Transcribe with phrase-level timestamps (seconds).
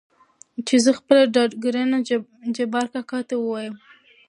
[0.67, 1.97] چې زه خپله ډاډګرنه
[2.57, 3.75] جبار کاکا ته ووايم.